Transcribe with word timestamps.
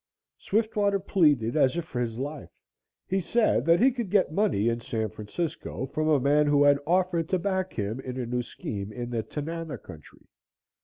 Swiftwater 0.39 0.99
pleaded 0.99 1.55
as 1.55 1.77
if 1.77 1.85
for 1.85 2.01
his 2.01 2.17
life. 2.17 2.49
He 3.07 3.19
said 3.19 3.65
that 3.67 3.79
he 3.79 3.91
could 3.91 4.09
get 4.09 4.31
money 4.31 4.67
in 4.67 4.79
San 4.81 5.09
Francisco 5.09 5.85
from 5.85 6.07
a 6.07 6.19
man 6.19 6.47
who 6.47 6.63
had 6.63 6.79
offered 6.87 7.29
to 7.29 7.37
back 7.37 7.73
him 7.73 7.99
in 7.99 8.19
a 8.19 8.25
new 8.25 8.41
scheme 8.41 8.91
in 8.91 9.11
the 9.11 9.21
Tanana 9.21 9.77
country. 9.77 10.25